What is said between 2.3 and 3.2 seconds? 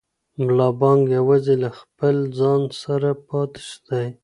ځان سره